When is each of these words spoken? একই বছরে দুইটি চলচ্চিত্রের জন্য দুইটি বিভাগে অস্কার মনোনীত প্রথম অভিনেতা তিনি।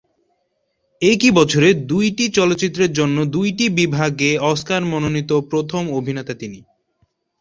একই 1.01 1.31
বছরে 1.31 1.69
দুইটি 1.91 2.25
চলচ্চিত্রের 2.37 2.91
জন্য 2.93 3.17
দুইটি 3.35 3.65
বিভাগে 3.79 4.31
অস্কার 4.51 4.81
মনোনীত 4.85 5.31
প্রথম 5.51 5.83
অভিনেতা 5.99 6.33
তিনি। 6.33 6.59